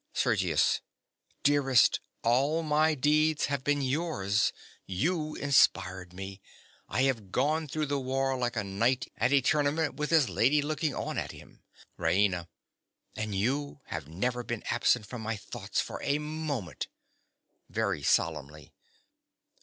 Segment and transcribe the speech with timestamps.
[0.15, 0.81] SERGIUS.
[1.43, 4.51] Dearest, all my deeds have been yours.
[4.87, 6.41] You inspired me.
[6.89, 10.63] I have gone through the war like a knight in a tournament with his lady
[10.63, 11.61] looking on at him!
[11.97, 12.47] RAINA.
[13.15, 16.87] And you have never been absent from my thoughts for a moment.
[17.71, 18.73] (_Very solemnly.